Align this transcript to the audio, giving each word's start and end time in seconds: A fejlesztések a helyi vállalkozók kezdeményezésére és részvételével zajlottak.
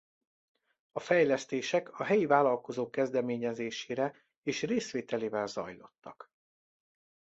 A 0.91 0.99
fejlesztések 0.99 1.99
a 1.99 2.03
helyi 2.03 2.25
vállalkozók 2.25 2.91
kezdeményezésére 2.91 4.13
és 4.43 4.61
részvételével 4.63 5.47
zajlottak. 5.47 6.31